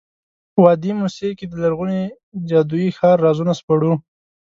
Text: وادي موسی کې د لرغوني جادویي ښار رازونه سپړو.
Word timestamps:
وادي 0.61 0.91
موسی 0.99 1.29
کې 1.37 1.45
د 1.47 1.53
لرغوني 1.63 2.01
جادویي 2.49 2.89
ښار 2.97 3.17
رازونه 3.25 3.53
سپړو. 3.59 3.93